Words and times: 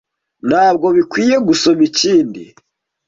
Ntabwo 0.49 0.87
bikwiye 0.97 1.35
gusoma 1.47 1.81
ikindi. 1.89 2.43